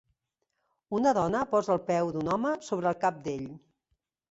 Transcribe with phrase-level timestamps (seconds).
[0.99, 3.49] Una dona posa el peu d'un home sobre el cap d'ell.